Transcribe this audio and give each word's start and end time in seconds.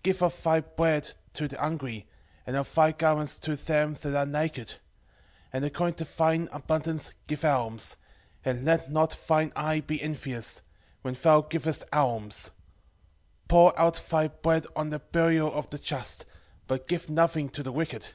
4:16 0.00 0.02
Give 0.02 0.22
of 0.24 0.42
thy 0.42 0.60
bread 0.60 1.14
to 1.32 1.48
the 1.48 1.58
hungry, 1.58 2.06
and 2.46 2.54
of 2.54 2.74
thy 2.74 2.92
garments 2.92 3.38
to 3.38 3.56
them 3.56 3.94
that 4.02 4.14
are 4.14 4.26
naked; 4.26 4.74
and 5.54 5.64
according 5.64 5.94
to 5.94 6.04
thine 6.04 6.50
abundance 6.52 7.14
give 7.26 7.46
alms: 7.46 7.96
and 8.44 8.66
let 8.66 8.90
not 8.92 9.18
thine 9.26 9.50
eye 9.56 9.80
be 9.80 10.02
envious, 10.02 10.60
when 11.00 11.14
thou 11.14 11.40
givest 11.40 11.84
alms. 11.94 12.50
4:17 13.48 13.48
Pour 13.48 13.80
out 13.80 14.04
thy 14.10 14.28
bread 14.28 14.66
on 14.76 14.90
the 14.90 14.98
burial 14.98 15.50
of 15.50 15.70
the 15.70 15.78
just, 15.78 16.26
but 16.66 16.86
give 16.86 17.08
nothing 17.08 17.48
to 17.48 17.62
the 17.62 17.72
wicked. 17.72 18.08